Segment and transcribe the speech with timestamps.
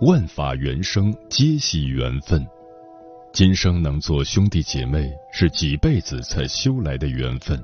[0.00, 2.46] 万法缘生，皆系缘分。”
[3.34, 7.60] 今生能做兄弟姐妹，是几辈子才修来的缘分。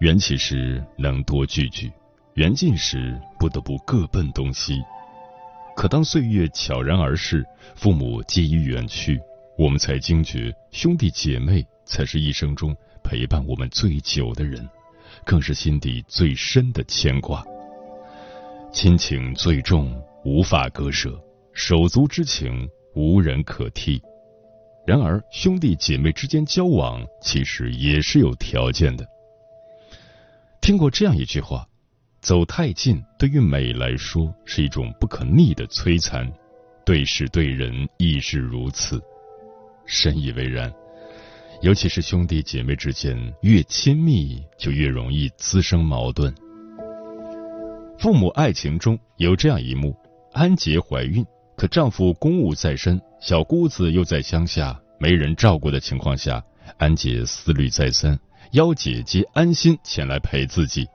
[0.00, 1.90] 缘起时能多聚聚，
[2.34, 4.82] 缘尽时不得不各奔东西。
[5.74, 7.42] 可当岁月悄然而逝，
[7.74, 9.18] 父母皆已远去，
[9.56, 14.68] 我们才惊觉，兄弟姐妹才是一生中陪伴我们最久的人，
[15.24, 17.42] 更是心底最深的牵挂。
[18.70, 19.90] 亲情最重，
[20.22, 21.10] 无法割舍；
[21.52, 24.00] 手足之情，无人可替。
[24.86, 29.06] 然而，兄弟姐妹之间交往其实也是有条件的。
[30.60, 31.66] 听过这样一句话
[32.20, 36.26] ：“走太近，对于美来说是一种不可逆的摧残；
[36.84, 39.00] 对事对人亦是如此。”
[39.86, 40.72] 深以为然。
[41.62, 46.34] 尤其是兄弟姐妹之间，越亲密就越容易滋生矛盾。
[47.98, 49.94] 父母爱情中有这样一幕：
[50.32, 51.22] 安杰怀孕，
[51.60, 56.42] 可丈夫公务在身，小姑子又在乡下，没人照顾的情况下，
[56.78, 58.18] 安杰思虑再三，
[58.52, 60.86] 邀姐姐安心前来陪自己。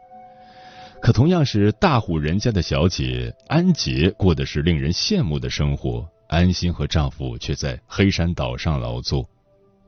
[1.04, 9.24] 可同样是大户人家的小姐，安杰过的是令人羡慕的生活，安心和丈夫却在黑山岛上劳作。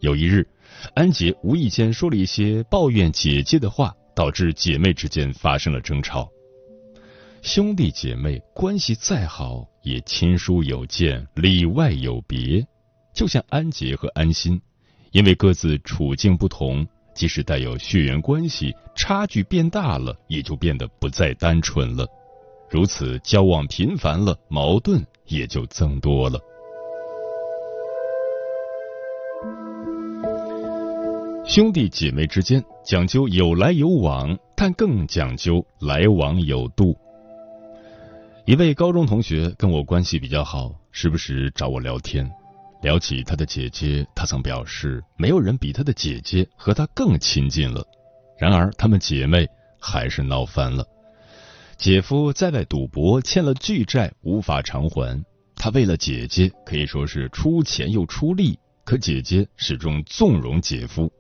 [0.02, 0.48] 有一日，
[0.94, 6.30] 安杰无意间说了一些抱怨姐姐的话，导致姐妹之间发生了争吵。
[7.48, 12.62] 兄弟姐妹关系再好，也亲疏有见，里外有别。
[13.14, 14.60] 就像安杰和安心，
[15.12, 16.86] 因为各自处境不同，
[17.16, 22.06] 即使带有血缘关系，差距变大了，也就变得不再单纯了。
[22.70, 26.38] 如此交往频繁了，矛盾也就增多了。
[31.46, 36.94] 兄弟姐妹之间讲究有来有往，但更讲究来往有度。
[38.48, 42.32] 一位高中同学跟我关系比较好，时不时找我聊天。
[42.82, 47.86] 聊起他的姐姐，他曾表示没有人比他的姐姐和他更亲近了。
[48.40, 49.46] 然而，他们姐妹
[49.82, 50.86] 还是闹翻了。
[51.76, 55.22] 姐夫在外赌博，欠了巨债，无法偿还。
[55.58, 61.12] 他为了姐姐可以说是出钱又出力，可姐姐始终纵容姐夫。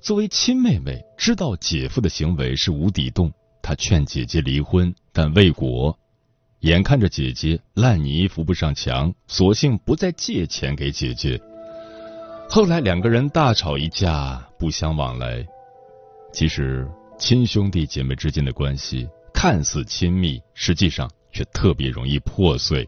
[0.00, 5.98] 作为亲妹妹，知道姐夫的行为是无底洞，她劝姐姐离婚，但未果。
[6.60, 11.40] 眼看着姐姐烂泥扶不上墙，索性不再借钱给姐姐。
[12.50, 15.44] 后来两个人大吵一架，不相往来。
[16.34, 16.86] 其实
[17.18, 22.86] 亲兄弟姐妹之间的关系看似亲密，实际上却特别容易破碎。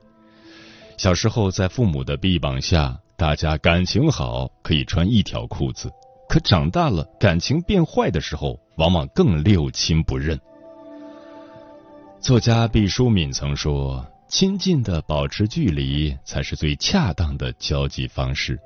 [0.99, 5.89] 小时候在父母的臂膀下，大家感情好，可以穿一条裤子；
[6.29, 10.39] 可长大了，感情变坏的时候，往往更六亲不认。
[12.23, 18.57] 作家毕淑敏曾说：“亲近的保持距离，才是最恰当的交际方式。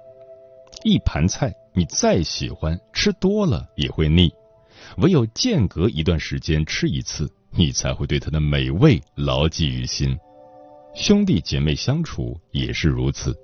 [0.84, 4.28] 一盘菜，你再喜欢，吃多了也会腻；
[4.98, 10.14] 唯有间隔一段时间吃一次，你才会对它的美味牢记于心。
[10.94, 13.34] 兄弟姐妹相处也是如此，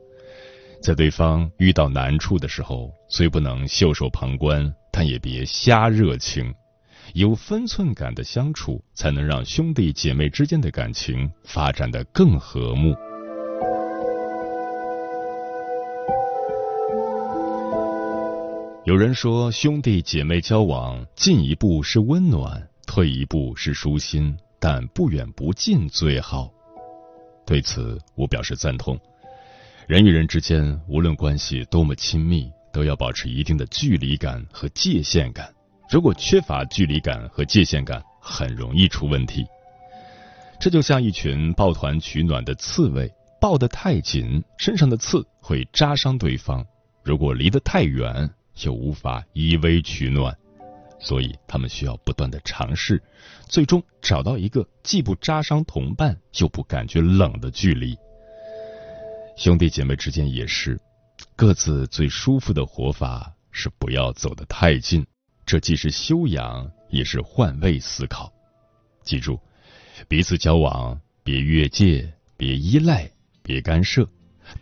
[0.82, 6.54] 在对方遇到难处的时候，虽不能袖手旁观，但也别瞎热情。”
[7.14, 12.94] 有分寸感的相处，才能让兄弟姐妹之间的感情发展的更和睦。
[18.86, 26.50] 有人说，兄弟姐妹交往，进一步是温暖，退一步是舒心，但不远不近最好。
[27.44, 28.98] 对此，我表示赞同。
[29.86, 35.52] 人与人之间，无论关系多么亲密，都要保持一定的距离感和界限感。
[35.92, 39.44] 如果缺乏距离感和界限感，很容易出问题。
[40.58, 46.64] 这就像一群抱团取暖的刺猬，抱得太紧，身上的刺会扎伤对方；
[47.02, 48.30] 如果离得太远，
[48.62, 50.34] 又无法依偎取暖。
[50.98, 53.02] 所以，他们需要不断的尝试，
[53.46, 57.94] 最终找到一个既不扎伤同伴，又不感觉冷的距离。
[59.36, 60.80] 兄弟姐妹之间也是，
[61.36, 65.04] 各自最舒服的活法是不要走得太近，
[65.52, 68.32] 这既是修养，也是换位思考。
[69.04, 69.38] 记住，
[70.08, 73.06] 彼此交往别越界，别依赖，
[73.42, 74.08] 别干涉，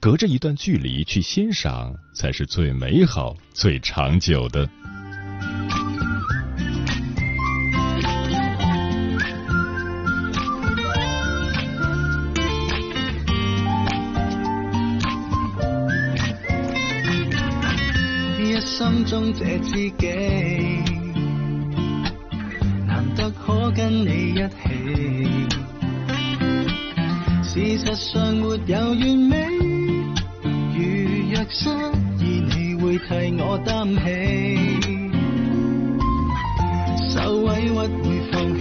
[0.00, 4.68] 隔着一段距离去欣赏，才是最美好、最长久的。
[18.60, 20.06] 心中这知己，
[22.86, 24.60] 难得可跟你一起。
[27.42, 29.34] 事实上没有完美，
[30.44, 30.78] 如
[31.32, 31.68] 若失
[32.18, 33.08] 意，你会替
[33.40, 34.00] 我担起。
[37.08, 38.60] 受委屈会放弃，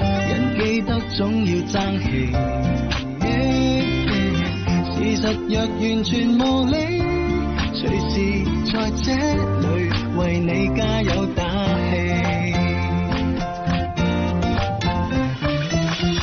[0.00, 2.04] 人记得总要争气。
[4.96, 7.05] 事实若完全无理。
[7.86, 8.14] 随时
[8.72, 9.06] 在这
[9.60, 9.64] 里
[10.18, 11.94] 为你加油打气，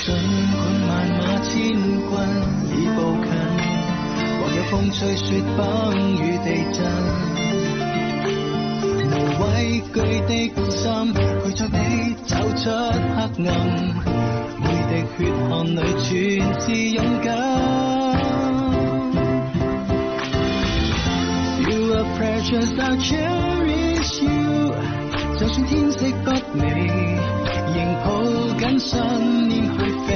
[0.04, 0.06] 尽
[0.51, 1.71] 管万马千军
[2.68, 3.25] 已步近，
[4.39, 5.25] 或有风吹雪
[5.56, 5.62] 崩
[6.18, 6.77] 与地震，
[9.07, 9.48] 无畏
[9.94, 9.95] 惧
[10.27, 10.31] 的
[10.69, 10.75] 心
[11.13, 11.18] 陪
[11.54, 11.77] 着你
[12.25, 12.63] 走出
[13.15, 13.18] 黑
[13.48, 13.50] 暗，
[14.60, 15.19] 每滴血
[15.50, 16.12] 汗里全
[16.60, 17.53] 是勇敢。
[22.43, 24.75] Precious, I'll cherish you。
[25.39, 26.67] 就算天色不美，
[27.77, 28.09] 仍抱
[28.59, 30.11] 紧信念去飞。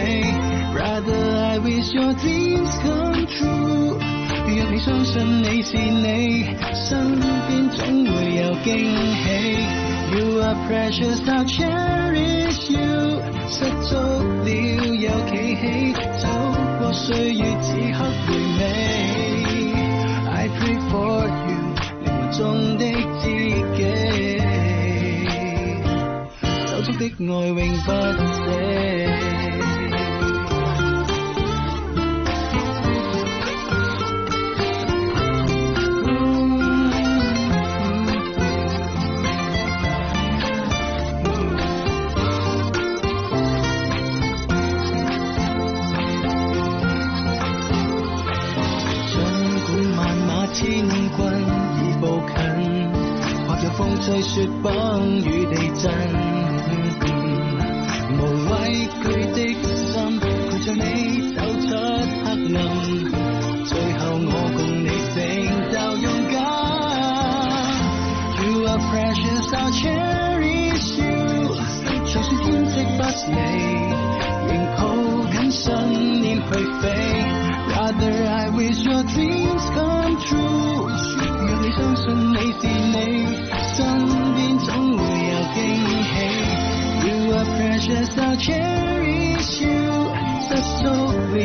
[0.74, 4.00] Brother, I wish your dreams come true。
[4.48, 8.72] 若你相信你是你，身边总会有惊
[9.22, 9.24] 喜。
[10.16, 13.22] You are precious, I'll cherish you。
[13.48, 16.26] 失足了又企起，走
[16.80, 18.60] 过岁月此刻回味。
[20.34, 21.45] I pray for you。
[22.31, 22.83] 中的
[23.21, 23.25] 知
[23.75, 23.79] 己，
[26.67, 27.57] 手足的爱永
[28.13, 28.37] 不死。
[88.16, 90.12] precious, I'll cherish you。
[90.48, 90.84] 失足
[91.32, 91.36] 了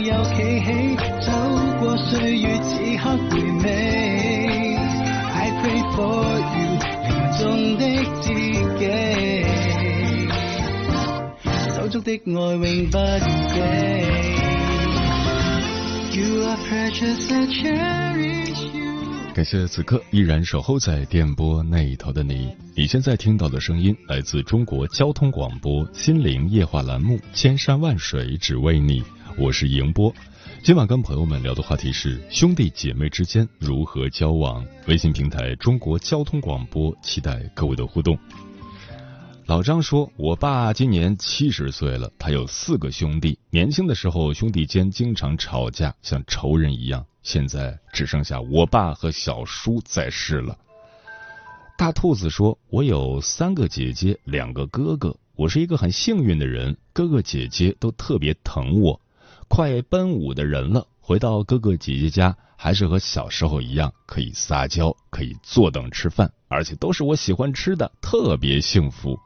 [0.00, 0.68] 又企起，
[1.20, 1.32] 走
[1.80, 3.66] 过岁月此刻回味。
[5.34, 6.68] I pray for you，
[7.02, 7.42] 灵中
[7.78, 7.82] 的
[8.22, 8.26] 知
[8.78, 8.82] 己，
[11.74, 12.18] 手足的爱
[12.54, 13.54] 永不舍。
[16.12, 18.09] You are precious, I'll cherish you。
[19.41, 22.55] 感谢此刻依然守候在电波那一头的你。
[22.75, 29.01] 你现在听到的声音来自中国交通广播心灵夜话栏目《千山万水只为你》，
[29.39, 30.13] 我是迎波。
[30.61, 34.63] 今晚跟朋友们聊的话题是兄弟姐妹之间如何交往。
[34.85, 38.15] 微信平台中国交通广播，期待各位的互动。
[39.47, 43.39] 老张说：“我爸今年七十岁了，他有四个兄弟。
[43.49, 47.03] 年轻的时候，兄弟间经常吵架，像仇人一样。
[47.23, 50.57] 现在只剩下我爸和小叔在世了。”
[51.77, 55.15] 大兔子说：“我有三个姐姐，两个哥哥。
[55.35, 59.01] 我是一个很幸运的人，哥哥姐姐都特别疼我。
[59.47, 69.19] 快奔五的人了，回到哥哥姐姐家，还是和小时候一样，可以撒娇，可以坐等吃饭，而且都是我喜欢吃的，特别幸福。”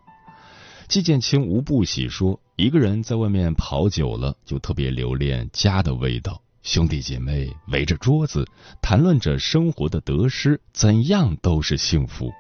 [0.87, 6.41] 季建清无不喜说：“一个人在外面跑久了，就特别留恋家的味道。
[6.65, 8.43] 兄弟姐妹围着桌子
[8.81, 12.33] 谈论着生活的得失，怎样都是幸福。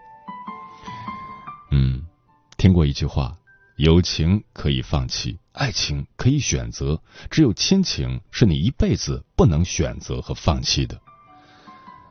[1.69, 2.03] 嗯，
[2.57, 3.37] 听过一句话：
[3.77, 10.99] 友情可以放弃，爱情可以选择，只有亲情是你一辈子不能选择和放弃的。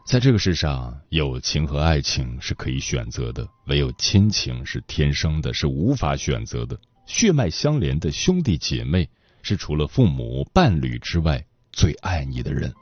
[0.07, 6.79] 在这个世上，友情和爱情是可以选择的，唯有亲情是天生的，是无法选择的。
[7.07, 9.09] 血脉相连的兄弟姐妹，
[9.43, 12.73] 是除了父母、伴侣之外最爱你的人。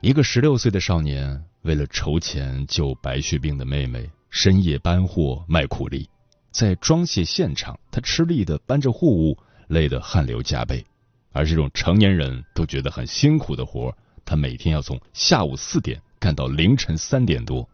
[0.00, 6.08] 一个十六岁的少年，为了筹钱救白血病的妹妹，深夜搬货卖苦力。
[6.50, 9.36] 在装卸现场，他吃力的搬着货物，
[9.68, 10.84] 累得汗流浃背。
[11.30, 13.94] 而这种成年人都觉得很辛苦的活。
[14.24, 17.68] 他每天要从下午四点干到凌晨三点多，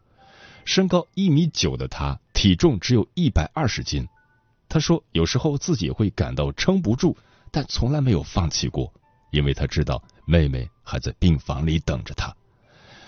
[0.64, 4.08] 身高一米九的他，体重只有一百二十斤。
[4.68, 7.16] 他说，有时候自己会感到撑不住，
[7.52, 8.92] 但从来没有放弃过，
[9.30, 12.34] 因为他知道妹妹还在病房里等着他。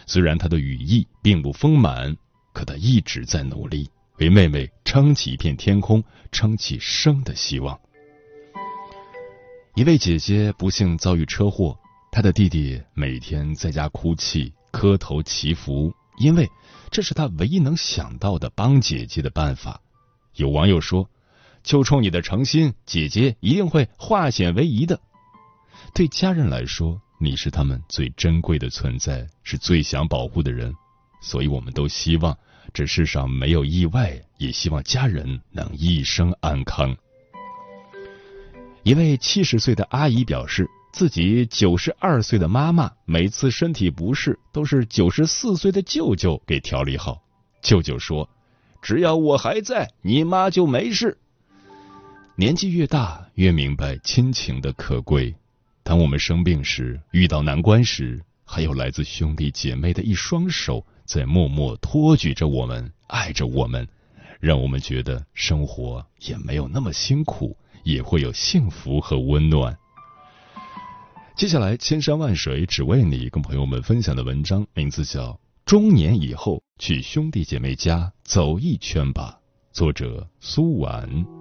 [0.07, 2.17] 虽然他的羽翼并不丰满，
[2.53, 7.79] 可他一直在努力，为妹妹撑起一片天空，撑起生的希望。
[9.77, 11.79] 一位姐姐不幸遭遇车祸。
[12.13, 16.51] 他的弟弟每天在家哭泣、磕头祈福，因为
[16.91, 19.81] 这是他唯一能想到的帮姐姐的办法。
[20.35, 21.09] 有网友说
[21.63, 25.01] ：“就冲你的诚心，姐姐一定会化险为夷的。”
[25.95, 30.75] 对家人来说，你是他们最珍贵的存在，是最想保护的人，
[31.21, 32.37] 所以我们都希望
[32.73, 36.97] 这世上没有意外，也希望家人能一生安康。
[38.83, 40.69] 一位七十岁的阿姨表示。
[40.93, 47.23] 自己九十二岁的妈妈每次身体不适，都是九十四岁的舅舅给调理好。
[47.63, 48.29] 舅舅说
[48.83, 51.17] ：“只要我还在，你妈就没事。”
[52.35, 55.33] 年纪越大，越明白亲情的可贵。
[55.91, 63.85] 当我们生病时，遇到难关时，还有来自兄弟姐妹的一双手在默默托举着我们，爱着我们，
[64.39, 69.77] 让我们觉得生活也没有那么辛苦，也会有幸福和温暖。
[71.35, 75.33] 接下来，千山万水只为你，跟朋友们分享的文章名字叫
[75.65, 79.41] 《中年以后去兄弟姐妹家走一圈吧》，
[79.77, 81.40] 作者苏婉。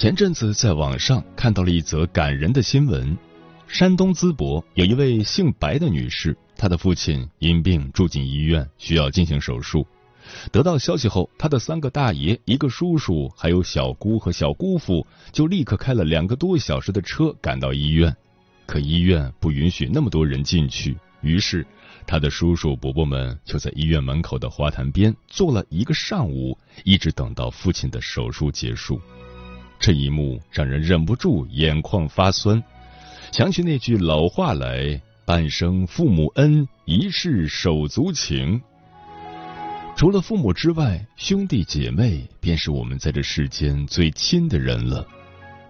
[0.00, 3.14] 前阵子在网上看到了一则感人的新闻。
[3.68, 9.86] 山东淄博有一位姓白的女士，她的父亲因病住进医院，需要进行手术。
[10.50, 18.16] 得到消息后，她的三个大爷、一个叔叔，还有小姑和小姑父，就立刻开了两个多小时的车赶到医院。
[18.64, 21.66] 可医院不允许那么多人进去，于是
[22.06, 28.98] 他的叔叔伯伯们就在医院门口的花坛边坐了一个上午，一直等到父亲的手术结束。
[29.80, 32.62] 这一幕让人忍不住眼眶发酸。
[33.32, 38.60] 想起那句老话来：“半生父母恩，一世手足情。”
[39.96, 45.06] 除了父母之外，兄弟姐妹便是我们在这世间最亲的人了。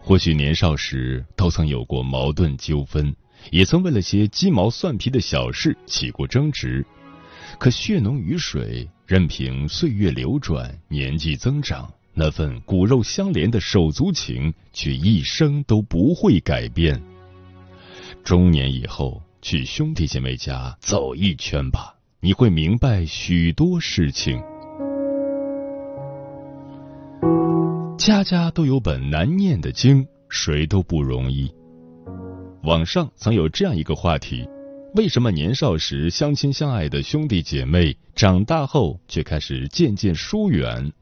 [0.02, 3.14] 或许年少时都曾有过矛盾纠纷，
[3.50, 6.84] 也曾为了些鸡毛蒜皮的小事起过争执。
[7.58, 17.00] 可血浓于水，任凭岁月流转，年纪增长，那份骨肉相连的手足情却一生都不会改变。
[18.22, 24.38] 中年以后，去兄弟姐妹家走一圈吧，你会明白许多事情。
[27.96, 31.50] 家家都有本难念的经，谁都不容易。
[32.64, 34.46] 网上曾有这样一个话题：
[34.94, 40.92] 为什么年少时相亲相爱的兄弟姐妹，长大后却开始渐渐疏远？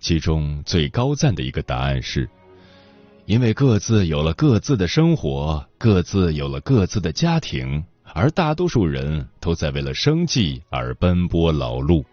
[0.00, 2.28] 其中最高赞的一个答案是。
[3.26, 12.04] 因为各自有了各自的生活，各自有了各自的家庭，而大多数人都在为了生计而奔波劳碌。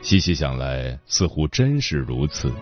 [0.00, 2.52] 细细想来，似乎真是如此。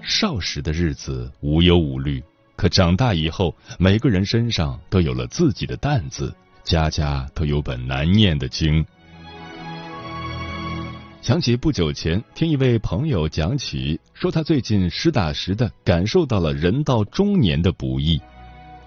[0.00, 2.22] 少时的日子无忧无虑，
[2.54, 8.84] 可长大以后，每个人身上都有了自己的担子，家家都有本难念的经。
[11.24, 18.20] 想起不久前听一位朋友讲起，说他最近实打实的感受到了人到中年的不易。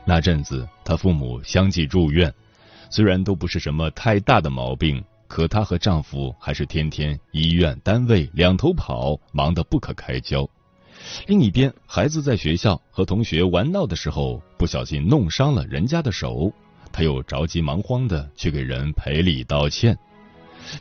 [0.06, 2.32] 那阵子，他父母相继住院，
[2.92, 10.48] 虽然都不是什么太大的毛病，可她和丈夫还是天天医院、单位两头跑，忙得不可开交。
[11.26, 16.54] 另一边，孩子在学校和同学玩闹的时候，不小心弄伤了人家的手，
[16.92, 19.98] 他又着急忙慌的去给人赔礼道歉。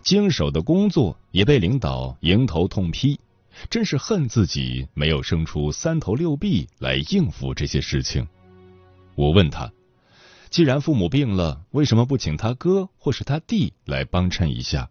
[0.02, 3.18] 经手的工作也被领导迎头痛批，
[3.70, 8.26] 真是恨自己没有生出三头六臂来应付这些事情。
[9.14, 9.72] 我问他，
[10.50, 14.88] 既然父母病了，为什么不请他哥或是他弟来帮衬一下？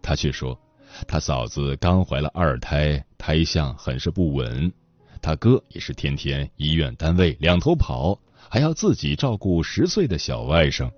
[0.00, 0.58] 他却说，
[1.06, 4.72] 他嫂子刚怀了二胎，胎相很是不稳，
[5.20, 8.18] 他哥也是天天医院单位两头跑，
[8.48, 10.90] 还要自己照顾十岁的小外甥，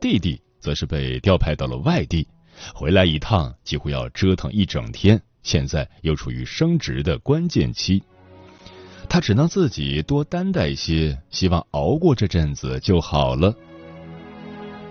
[0.00, 2.26] 弟弟则是被调派到了外地。
[2.74, 8.02] 回来一趟几乎要折腾一整天，现在又处于升职的关键期，
[9.08, 13.54] 他只能自己多担待些，希望熬过这阵子就好了。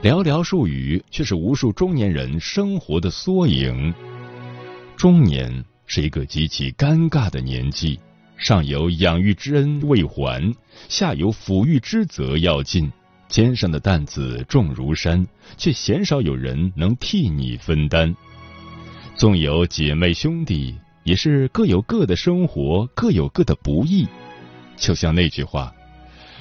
[0.02, 3.94] 寥寥数语，却是无数中年人生活的缩影。
[4.96, 8.00] 中年是一个极其尴尬的年纪，
[8.38, 10.54] 上有养育之恩未还，
[10.88, 12.92] 下有抚育之责要尽。
[13.28, 15.26] 肩上的担子重如山，
[15.58, 18.16] 却鲜少有人能替你分担。
[19.16, 24.08] 纵有姐妹兄弟，也是各有各的生活，各有各的不易。
[24.78, 25.74] 就像那句话：“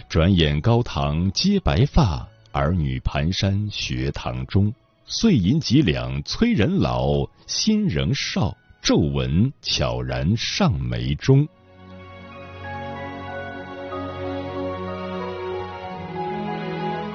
[0.08, 4.72] 转眼高堂皆白发，儿女蹒跚学堂中。
[5.06, 11.46] 碎银几两催人老，心仍少，皱纹悄然上眉中。”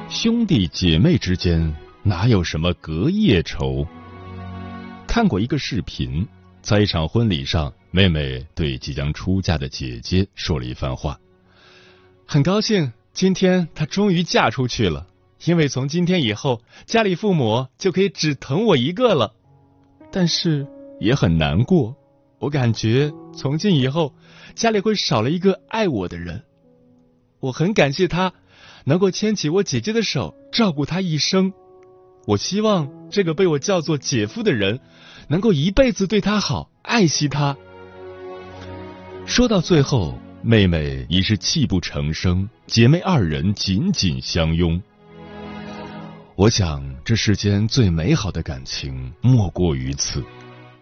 [0.10, 3.86] 兄弟姐妹之间哪有什么隔夜仇？
[5.08, 6.28] 看过一个视频，
[6.64, 11.20] 在一场婚礼上，妹妹对即将出嫁的姐姐说了一番话
[12.26, 15.06] ：“很高兴今天她终于嫁出去了，
[15.46, 19.36] 因为从今天以后，家里父母就可以只疼我一个了。
[20.12, 20.66] 但是
[21.00, 21.96] 也很难过，
[22.40, 24.16] 我感觉从今以后，
[24.56, 26.44] 家里会少了一个爱我的人。
[27.40, 28.34] 我很感谢他。”
[28.86, 31.54] 能够牵起我姐姐的手，照顾她一生，
[32.26, 34.80] 我希望这个被我叫做姐夫的人，
[35.28, 37.56] 能够一辈子对她好，爱惜她。
[39.26, 44.82] 说到最后，妹妹已是泣不成声，姐妹二人紧紧相拥。
[46.36, 50.24] 我想，这世间最美好的感情莫过于此：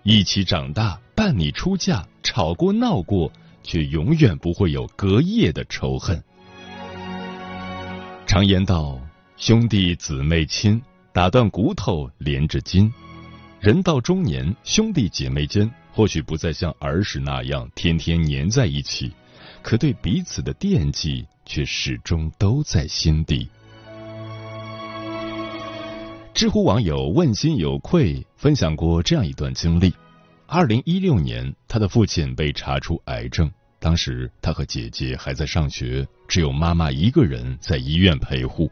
[0.04, 3.32] 一起长大，伴你出嫁，吵过闹过，
[3.64, 6.24] 却永远不会有隔夜的仇恨。
[8.28, 9.00] 常言道
[9.38, 10.82] ：“兄弟姊妹亲，
[11.14, 12.94] 打断骨头连着筋。”
[13.62, 19.14] 人到中年，兄弟姐妹间或许不再像儿时那样天天黏在一起，
[19.62, 23.50] 可对彼此的惦记却始终都在心底。
[26.34, 29.94] 知乎网友问心有愧分享过这样一段经历：
[30.48, 33.50] 二零一六年，他的父亲被查出癌症。
[33.80, 38.72] 当时他和姐姐还在上学，只有妈妈一个人在医院陪护。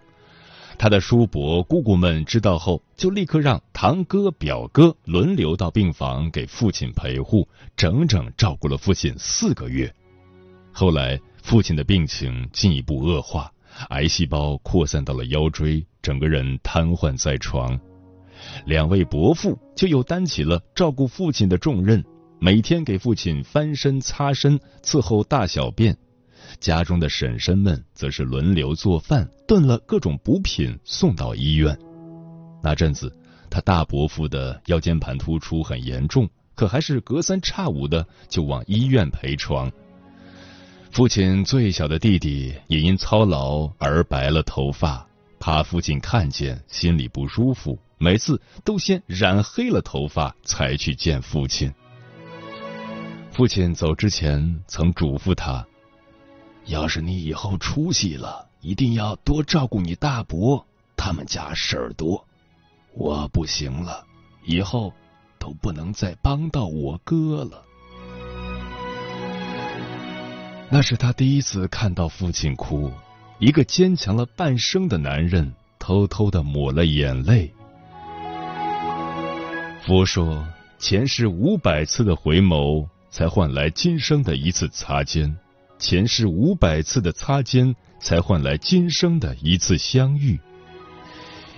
[0.78, 9.94] 他的叔伯姑姑们知道后，就立刻让堂哥表哥轮流到病房给父亲陪护，整整照顾了父亲四个月。
[10.74, 13.50] 后来父亲的病情进一步恶化，
[13.89, 17.80] 癌细胞扩散到了腰椎，整个人瘫痪在床。
[18.65, 22.04] 两位伯父就又担起了照顾父亲的重任。
[22.39, 25.98] 每天给父亲翻身、擦身、伺候大小便，
[26.60, 31.78] 家中的婶婶们则是轮流做饭，炖了各种补品送到医院。
[32.62, 33.12] 那阵子，
[33.50, 39.71] 他大伯父的腰间盘突出很严重，可还是隔三差五的就往医院陪床。
[40.91, 45.08] 父亲最小的弟弟也因操劳而白了头发，
[45.39, 51.74] 怕父亲看见心里不舒服，每次都先染黑了头发才去见父亲。
[53.36, 55.67] 父亲走之前曾嘱咐他
[56.67, 62.26] ：“要是你以后出息了，一定要多照顾你大伯，他们家事儿多。
[62.93, 64.06] 我不行了，
[64.45, 64.93] 以后
[65.38, 67.62] 都不能再帮到我哥了。”
[70.71, 72.89] 那是他第一次看到父亲哭，
[73.39, 77.54] 一个坚强了半生的男人偷偷的抹了眼泪。
[79.82, 80.48] 佛说，
[80.80, 82.88] 前世五百次的回眸。
[83.15, 85.34] 才换来今生的一次擦肩，
[85.80, 90.38] 前世五百次的擦肩，才换来今生的一次相遇。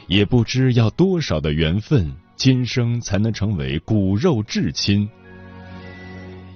[0.05, 5.09] 也不知要多少的缘分，今生才能成为骨肉至亲。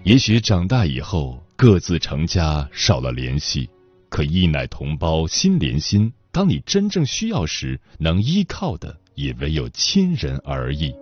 [0.04, 3.68] 也许长大以后各自成家，少了联系，
[4.08, 6.14] 可一奶同胞心连心。
[6.32, 10.94] 当你真正需要时，能依靠的也唯有亲人而已。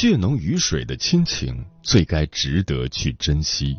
[0.00, 3.78] 血浓于水的亲情，最该值得去珍惜。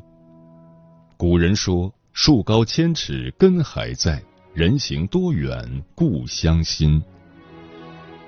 [1.18, 4.22] 古人说：“树高千尺，根还在；
[4.54, 7.02] 人行多远，故乡心。”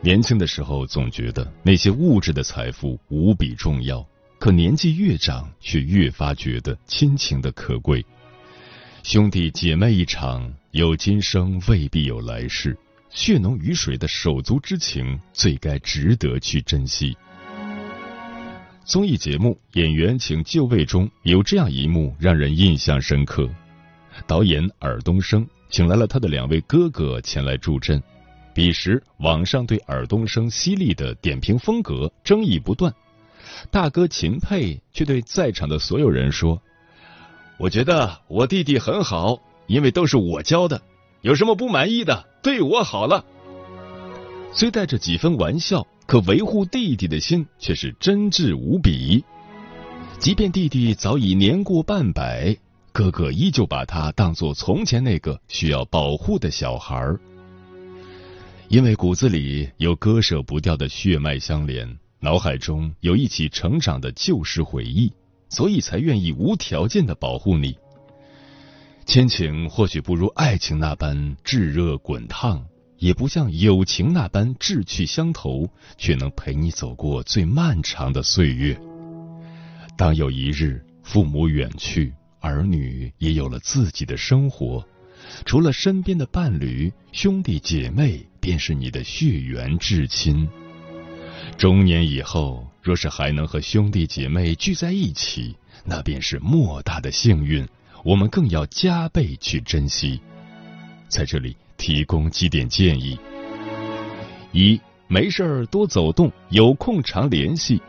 [0.01, 4.03] 年轻的时候总觉得那些物质的财富无比重要，
[4.39, 8.03] 可年纪越长，却越发觉得亲情的可贵。
[9.03, 12.75] 兄弟姐妹一场，有今生未必有来世，
[13.11, 17.15] 血浓于水的手足之情，最该值得去珍惜。
[18.85, 23.49] 综艺节目《演员请就位》中有这样一幕让人印象深刻：
[24.27, 28.01] 导演尔冬升请来了他的两位哥哥前来助阵。
[28.53, 32.93] 彼时，网上对尔冬升犀利的点评风格争议不断。
[33.71, 36.61] 大哥秦沛却对在场的所有人说
[37.57, 40.81] ：“我觉得我弟弟很好，因为都是我教的。
[41.21, 43.23] 有什么不满意的，对我好了。”
[44.53, 49.23] 虽带着几分玩笑，可维护弟弟的心却是真挚无比。
[50.19, 52.55] 即便弟弟早已年过半百，
[52.91, 57.19] 哥哥依旧把他当做从前那个需要保护的小孩儿。
[58.69, 65.11] 因为骨子里有割舍不掉的血脉相连，脑海中有一起成长的旧时回忆，
[65.49, 67.77] 所以才愿意无条件的保护你。
[69.05, 72.65] 亲情或许不如爱情那般炙热滚烫，
[73.03, 78.79] 也不像友情那般志趣相投，却能陪你走过最漫长的岁月。
[79.97, 84.87] 当有一日父母远去，儿女也有了自己的生活。
[85.43, 90.47] 除了身边的伴侣、兄弟姐妹，便是你的血缘至亲。
[91.57, 97.67] 中年以后，若是还能和兄弟姐妹聚在一起，那便是莫大的幸运。
[98.05, 100.21] 我们更要加倍去珍惜。
[101.09, 103.17] 在这里提供几点建议：
[104.51, 107.81] 一、没事儿多走动，有空常联系。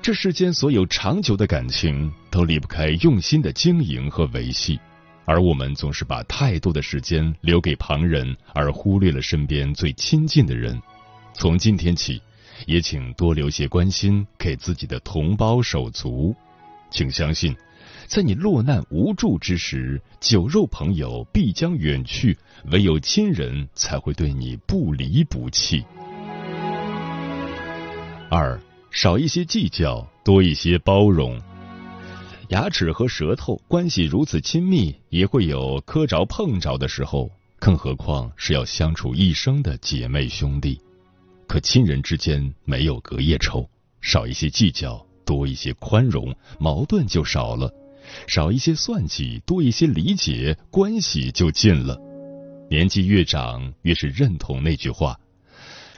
[0.00, 4.78] 这世间所有长久的感情，都离不开用心的经营和维系。
[5.24, 10.80] 而我们总是把太多的时间留给旁人，而忽略了身边最亲近的人。
[11.32, 12.20] 从今天起，
[12.66, 16.34] 也请多留些关心给自己的同胞手足。
[16.90, 17.56] 请相信，
[18.12, 22.36] 在你落难无助之时，酒肉朋友必将远去，
[22.70, 25.82] 唯有亲人才会对你不离不弃。
[28.28, 31.40] 二，少一些计较，多一些包容。
[32.48, 40.78] 牙齿和舌头关系如此亲密，也会有磕着碰着的时候，更何况是要相处一生的姐妹兄弟。
[41.46, 43.66] 可亲人之间没有隔夜仇，
[44.02, 47.72] 少一些计较，多一些宽容，矛盾就少了；
[48.26, 51.98] 少一些算计，多一些理解，关系就近了。
[52.70, 55.18] 年纪越长，越是认同那句话：“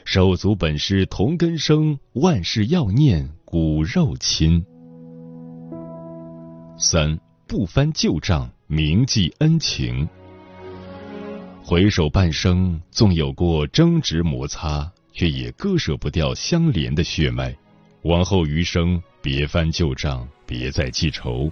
[0.05, 4.65] 手足本是同根生，万事要念骨肉亲。”
[6.77, 10.09] 三不翻旧账，铭记恩情。
[11.63, 17.57] 回首半生，纵有过争执摩擦，却也割舍不掉相连的血脉。
[18.03, 21.51] 往后余生，别翻旧账，别再记仇，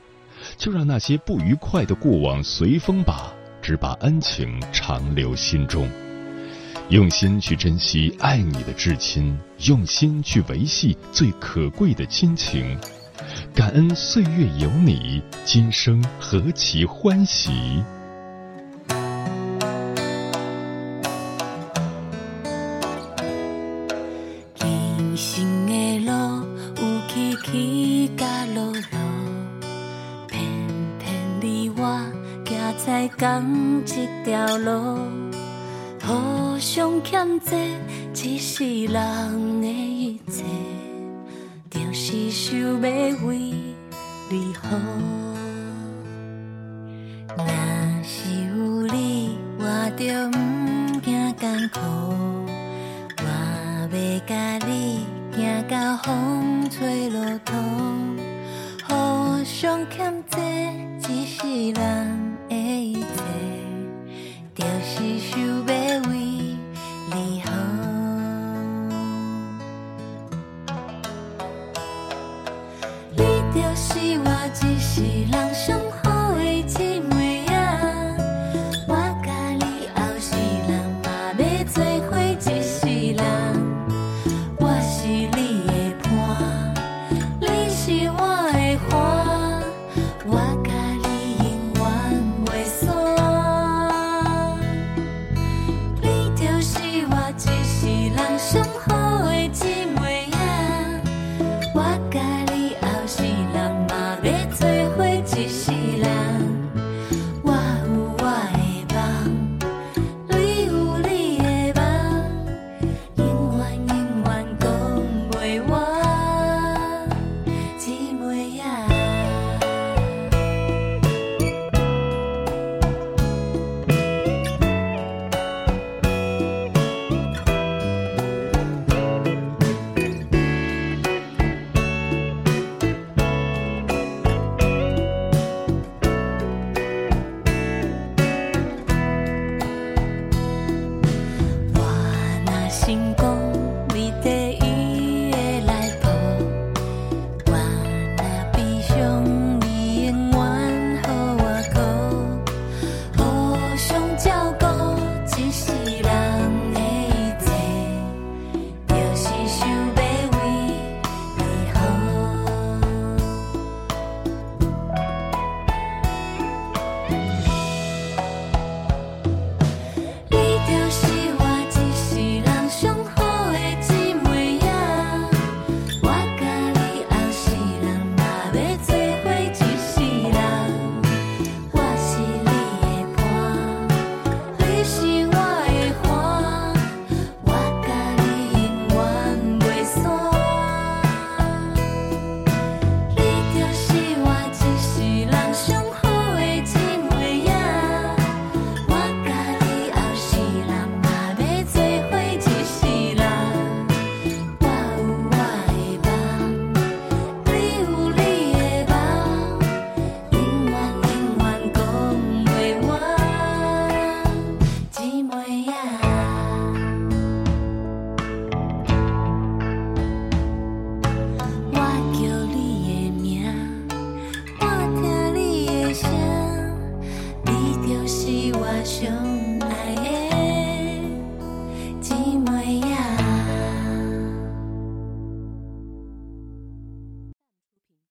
[0.57, 5.89] 就让那些不愉快的过往随风吧，只把恩情长留心中。
[6.89, 12.77] 用心去珍惜爱你的至亲，用心去维系最可贵的亲情。
[13.55, 17.83] 感恩岁月有你，今生何其欢喜。
[34.65, 34.97] 路，
[36.05, 37.57] 互相欠债，
[38.15, 40.45] 只是人的一切。
[41.71, 42.75] 就是想要
[43.27, 43.55] 为
[44.31, 44.77] 你好，
[47.37, 47.45] 若
[48.03, 49.65] 是有你，我
[49.97, 51.81] 就不惊艰苦。
[53.19, 53.25] 我
[53.91, 54.35] 要甲
[54.67, 57.53] 你行到风吹落土，
[58.87, 60.39] 互相欠债，
[61.09, 62.02] 一世人。